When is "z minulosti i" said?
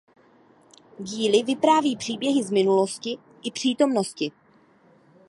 2.43-3.51